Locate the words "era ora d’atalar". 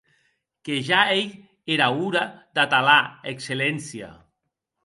1.75-3.05